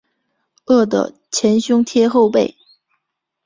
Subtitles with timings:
[0.65, 2.57] 饿得前胸贴后背